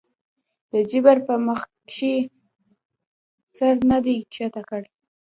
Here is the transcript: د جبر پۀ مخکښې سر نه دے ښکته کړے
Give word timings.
د 0.71 0.73
جبر 0.89 1.17
پۀ 1.25 1.35
مخکښې 1.47 2.15
سر 3.57 3.73
نه 3.89 3.97
دے 4.05 4.15
ښکته 4.35 4.61
کړے 4.69 4.87